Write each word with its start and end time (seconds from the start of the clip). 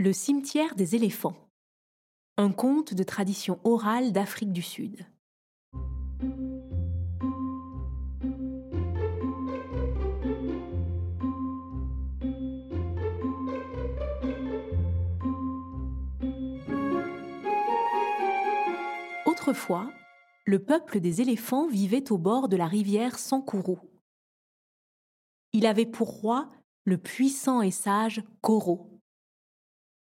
Le 0.00 0.12
cimetière 0.12 0.76
des 0.76 0.94
éléphants. 0.94 1.34
Un 2.36 2.52
conte 2.52 2.94
de 2.94 3.02
tradition 3.02 3.58
orale 3.64 4.12
d'Afrique 4.12 4.52
du 4.52 4.62
Sud. 4.62 5.04
Autrefois, 19.26 19.90
le 20.44 20.60
peuple 20.60 21.00
des 21.00 21.20
éléphants 21.22 21.66
vivait 21.66 22.12
au 22.12 22.18
bord 22.18 22.48
de 22.48 22.56
la 22.56 22.68
rivière 22.68 23.18
Sankourou. 23.18 23.80
Il 25.52 25.66
avait 25.66 25.86
pour 25.86 26.20
roi 26.20 26.52
le 26.84 26.98
puissant 26.98 27.62
et 27.62 27.72
sage 27.72 28.22
Koro. 28.42 28.97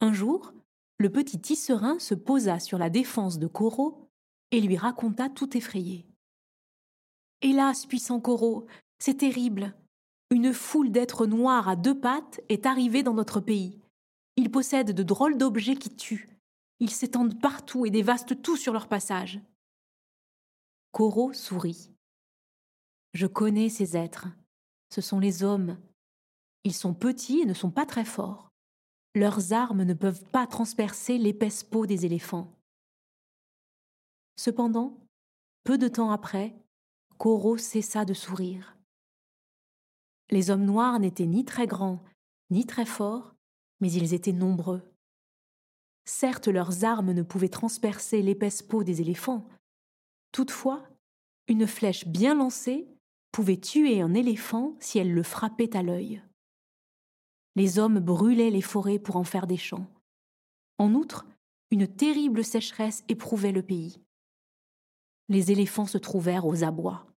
Un 0.06 0.14
jour, 0.14 0.54
le 1.00 1.12
petit 1.12 1.42
tisserin 1.42 1.98
se 1.98 2.14
posa 2.14 2.60
sur 2.60 2.78
la 2.78 2.92
défense 2.92 3.40
de 3.40 3.48
Koro 3.48 4.08
et 4.52 4.62
lui 4.62 4.78
raconta 4.78 5.30
tout 5.30 5.58
effrayé. 5.58 6.06
Hélas, 7.42 7.88
puissant 7.88 8.20
Koro, 8.20 8.68
c'est 9.00 9.18
terrible. 9.18 9.74
Une 10.30 10.54
foule 10.54 10.92
d'êtres 10.92 11.26
noirs 11.26 11.68
à 11.68 11.76
deux 11.76 12.00
pattes 12.00 12.40
est 12.50 12.68
arrivée 12.68 13.02
dans 13.02 13.16
notre 13.16 13.40
pays. 13.40 13.82
Ils 14.36 14.52
possèdent 14.52 14.92
de 14.92 15.02
drôles 15.02 15.40
d'objets 15.40 15.76
qui 15.76 15.90
tuent. 15.90 16.30
Ils 16.80 16.92
s'étendent 16.92 17.42
partout 17.42 17.88
et 17.88 17.90
dévastent 17.90 18.44
tout 18.44 18.58
sur 18.58 18.74
leur 18.74 18.88
passage. 18.88 19.42
Koro 20.92 21.34
sourit. 21.34 21.90
Je 23.16 23.26
connais 23.26 23.70
ces 23.70 23.98
êtres. 23.98 24.28
Ce 24.94 25.02
sont 25.02 25.20
les 25.20 25.42
hommes. 25.42 25.80
Ils 26.64 26.76
sont 26.76 26.94
petits 26.94 27.40
et 27.40 27.46
ne 27.46 27.56
sont 27.56 27.72
pas 27.72 27.88
très 27.88 28.06
forts. 28.06 28.52
Leurs 29.16 29.54
armes 29.54 29.84
ne 29.84 29.94
peuvent 29.94 30.26
pas 30.26 30.46
transpercer 30.46 31.18
l'épaisse 31.18 31.64
peau 31.64 31.86
des 31.86 32.06
éléphants. 32.06 32.52
Cependant, 34.36 35.00
peu 35.64 35.78
de 35.78 35.88
temps 35.88 36.12
après, 36.12 36.54
Koro 37.18 37.56
cessa 37.58 38.04
de 38.04 38.14
sourire. 38.14 38.78
Les 40.32 40.50
hommes 40.50 40.66
noirs 40.66 41.00
n'étaient 41.00 41.28
ni 41.28 41.46
très 41.46 41.66
grands, 41.66 42.04
ni 42.50 42.66
très 42.66 42.86
forts, 42.86 43.36
mais 43.80 43.90
ils 43.90 44.14
étaient 44.14 44.34
nombreux. 44.34 44.84
Certes, 46.04 46.50
leurs 46.50 46.84
armes 46.84 47.14
ne 47.14 47.24
pouvaient 47.24 47.48
transpercer 47.48 48.22
l'épaisse 48.22 48.62
peau 48.62 48.84
des 48.84 49.00
éléphants. 49.00 49.48
Toutefois, 50.34 50.84
une 51.48 51.68
flèche 51.68 52.06
bien 52.06 52.36
lancée 52.36 52.86
pouvait 53.32 53.62
tuer 53.62 54.02
un 54.02 54.14
éléphant 54.14 54.76
si 54.82 55.00
elle 55.00 55.14
le 55.14 55.24
frappait 55.24 55.78
à 55.78 55.84
l'œil 55.84 56.22
les 57.56 57.80
hommes 57.80 58.00
brûlaient 58.00 58.50
les 58.50 58.62
forêts 58.62 59.00
pour 59.00 59.16
en 59.16 59.24
faire 59.24 59.48
des 59.48 59.58
champs. 59.58 59.88
En 60.78 60.94
outre, 60.94 61.26
une 61.72 61.88
terrible 61.88 62.44
sécheresse 62.44 63.04
éprouvait 63.08 63.52
le 63.52 63.64
pays. 63.64 64.02
Les 65.30 65.52
éléphants 65.52 65.86
se 65.86 65.98
trouvèrent 65.98 66.46
aux 66.46 66.64
abois. 66.64 67.08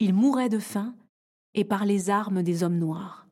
Ils 0.00 0.14
mouraient 0.14 0.48
de 0.48 0.58
faim 0.58 0.96
et 1.54 1.64
par 1.64 1.86
les 1.86 2.10
armes 2.10 2.42
des 2.42 2.62
hommes 2.62 2.78
noirs. 2.78 3.28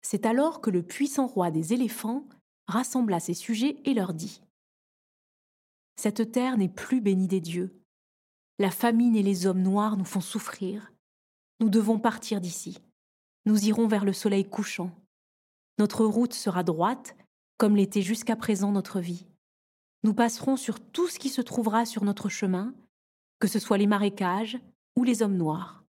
C'est 0.00 0.24
alors 0.24 0.60
que 0.60 0.70
le 0.70 0.82
puissant 0.82 1.26
roi 1.26 1.50
des 1.50 1.72
éléphants 1.74 2.26
rassembla 2.68 3.20
ses 3.20 3.34
sujets 3.34 3.80
et 3.84 3.94
leur 3.94 4.14
dit 4.14 4.40
Cette 5.96 6.32
terre 6.32 6.56
n'est 6.56 6.68
plus 6.68 7.00
bénie 7.00 7.28
des 7.28 7.40
dieux. 7.40 7.82
La 8.58 8.70
famine 8.70 9.16
et 9.16 9.22
les 9.22 9.46
hommes 9.46 9.62
noirs 9.62 9.96
nous 9.96 10.04
font 10.04 10.20
souffrir. 10.20 10.92
Nous 11.60 11.68
devons 11.68 11.98
partir 11.98 12.40
d'ici 12.40 12.78
nous 13.48 13.64
irons 13.64 13.88
vers 13.88 14.04
le 14.04 14.12
soleil 14.12 14.44
couchant. 14.44 14.90
Notre 15.78 16.04
route 16.04 16.34
sera 16.34 16.62
droite, 16.62 17.16
comme 17.56 17.76
l'était 17.76 18.02
jusqu'à 18.02 18.36
présent 18.36 18.72
notre 18.72 19.00
vie. 19.00 19.26
Nous 20.02 20.12
passerons 20.12 20.58
sur 20.58 20.78
tout 20.78 21.08
ce 21.08 21.18
qui 21.18 21.30
se 21.30 21.40
trouvera 21.40 21.86
sur 21.86 22.04
notre 22.04 22.28
chemin, 22.28 22.74
que 23.40 23.48
ce 23.48 23.58
soit 23.58 23.78
les 23.78 23.86
marécages 23.86 24.58
ou 24.96 25.02
les 25.02 25.22
hommes 25.22 25.38
noirs. 25.38 25.82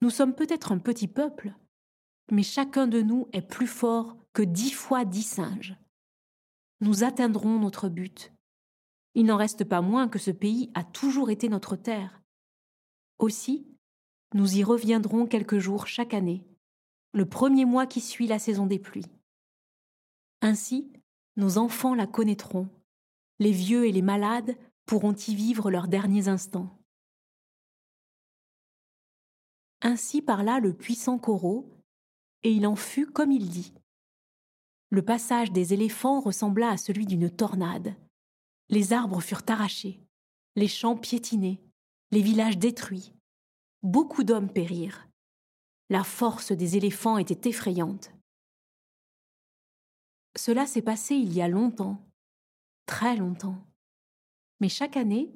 Nous 0.00 0.08
sommes 0.08 0.34
peut-être 0.34 0.72
un 0.72 0.78
petit 0.78 1.08
peuple, 1.08 1.52
mais 2.32 2.42
chacun 2.42 2.86
de 2.86 3.02
nous 3.02 3.28
est 3.34 3.42
plus 3.42 3.66
fort 3.66 4.16
que 4.32 4.42
dix 4.42 4.70
fois 4.70 5.04
dix 5.04 5.24
singes. 5.24 5.76
Nous 6.80 7.04
atteindrons 7.04 7.58
notre 7.58 7.90
but. 7.90 8.32
Il 9.14 9.26
n'en 9.26 9.36
reste 9.36 9.64
pas 9.64 9.82
moins 9.82 10.08
que 10.08 10.18
ce 10.18 10.30
pays 10.30 10.70
a 10.72 10.84
toujours 10.84 11.28
été 11.28 11.50
notre 11.50 11.76
terre. 11.76 12.22
Aussi, 13.18 13.69
nous 14.34 14.56
y 14.56 14.64
reviendrons 14.64 15.26
quelques 15.26 15.58
jours 15.58 15.86
chaque 15.86 16.14
année, 16.14 16.44
le 17.12 17.28
premier 17.28 17.64
mois 17.64 17.86
qui 17.86 18.00
suit 18.00 18.26
la 18.26 18.38
saison 18.38 18.66
des 18.66 18.78
pluies. 18.78 19.10
Ainsi, 20.40 20.92
nos 21.36 21.58
enfants 21.58 21.94
la 21.94 22.06
connaîtront, 22.06 22.68
les 23.38 23.52
vieux 23.52 23.86
et 23.86 23.92
les 23.92 24.02
malades 24.02 24.56
pourront 24.86 25.14
y 25.14 25.34
vivre 25.34 25.70
leurs 25.70 25.88
derniers 25.88 26.28
instants. 26.28 26.78
Ainsi 29.82 30.22
parla 30.22 30.60
le 30.60 30.74
puissant 30.74 31.18
Corot, 31.18 31.68
et 32.42 32.52
il 32.52 32.66
en 32.66 32.76
fut 32.76 33.06
comme 33.06 33.32
il 33.32 33.48
dit. 33.48 33.72
Le 34.90 35.02
passage 35.02 35.52
des 35.52 35.72
éléphants 35.72 36.20
ressembla 36.20 36.70
à 36.70 36.76
celui 36.76 37.06
d'une 37.06 37.30
tornade. 37.30 37.94
Les 38.68 38.92
arbres 38.92 39.20
furent 39.20 39.42
arrachés, 39.46 40.00
les 40.56 40.68
champs 40.68 40.96
piétinés, 40.96 41.60
les 42.10 42.22
villages 42.22 42.58
détruits, 42.58 43.14
beaucoup 43.82 44.24
d'hommes 44.24 44.52
périrent. 44.52 45.08
La 45.88 46.04
force 46.04 46.52
des 46.52 46.76
éléphants 46.76 47.18
était 47.18 47.48
effrayante. 47.48 48.12
Cela 50.36 50.66
s'est 50.66 50.82
passé 50.82 51.14
il 51.14 51.32
y 51.32 51.42
a 51.42 51.48
longtemps, 51.48 52.06
très 52.86 53.16
longtemps. 53.16 53.58
Mais 54.60 54.68
chaque 54.68 54.96
année, 54.96 55.34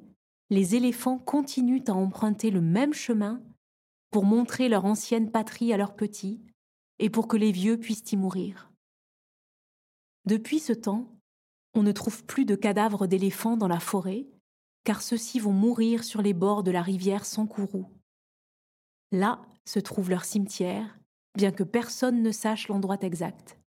les 0.49 0.75
éléphants 0.75 1.17
continuent 1.17 1.83
à 1.87 1.93
emprunter 1.93 2.51
le 2.51 2.61
même 2.61 2.93
chemin 2.93 3.41
pour 4.11 4.25
montrer 4.25 4.69
leur 4.69 4.85
ancienne 4.85 5.31
patrie 5.31 5.73
à 5.73 5.77
leurs 5.77 5.95
petits 5.95 6.41
et 6.99 7.09
pour 7.09 7.27
que 7.27 7.35
les 7.35 7.51
vieux 7.51 7.77
puissent 7.77 8.11
y 8.11 8.17
mourir. 8.17 8.71
Depuis 10.25 10.59
ce 10.59 10.71
temps, 10.71 11.11
on 11.73 11.83
ne 11.83 11.91
trouve 11.91 12.23
plus 12.23 12.45
de 12.45 12.55
cadavres 12.55 13.07
d'éléphants 13.07 13.57
dans 13.57 13.67
la 13.67 13.81
forêt, 13.81 14.27
car 14.85 15.01
ceux-ci 15.01 15.39
vont 15.39 15.51
mourir 15.51 16.03
sur 16.03 16.21
les 16.21 16.33
bords 16.33 16.63
de 16.63 16.71
la 16.71 16.81
rivière 16.81 17.25
Sankourou. 17.25 17.94
Là 19.15 19.39
se 19.63 19.79
trouve 19.79 20.09
leur 20.09 20.25
cimetière, 20.25 20.99
bien 21.37 21.51
que 21.51 21.63
personne 21.63 22.21
ne 22.21 22.31
sache 22.31 22.67
l'endroit 22.67 22.97
exact. 22.99 23.57